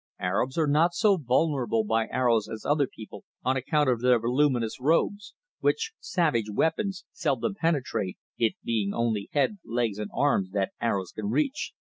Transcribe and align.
Arabs 0.17 0.57
are 0.57 0.65
not 0.65 0.95
so 0.95 1.15
vulnerable 1.15 1.83
by 1.83 2.07
arrows 2.07 2.49
as 2.49 2.65
other 2.65 2.87
people 2.87 3.23
on 3.43 3.55
account 3.55 3.87
of 3.87 4.01
their 4.01 4.17
voluminous 4.17 4.79
robes, 4.81 5.35
which 5.59 5.91
savage 5.99 6.49
weapons 6.49 7.05
seldom 7.11 7.53
penetrate, 7.53 8.17
it 8.35 8.53
being 8.63 8.95
only 8.95 9.29
head, 9.33 9.59
legs 9.63 9.99
and 9.99 10.09
hands 10.11 10.49
that 10.49 10.71
arrows 10.81 11.11
can 11.11 11.29
reach. 11.29 11.73